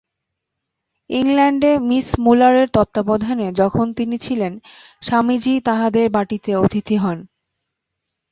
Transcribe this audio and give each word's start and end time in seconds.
ইংলণ্ডে 1.09 1.71
Miss 1.89 2.07
মূলারের 2.19 2.67
তত্ত্বাবধানে 2.69 3.47
যখন 3.61 3.85
তিনি 3.97 4.15
ছিলেন, 4.25 4.53
স্বামীজী 5.01 5.53
তাঁহাদের 5.67 6.05
বাটীতে 6.15 6.51
অতিথি 6.63 6.95
হন। 6.97 7.17